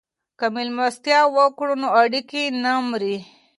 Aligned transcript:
که 0.39 0.45
مېلمستیا 0.55 1.21
وکړو 1.35 1.73
نو 1.81 1.87
اړیکې 2.01 2.43
نه 2.63 2.71
مري. 2.89 3.17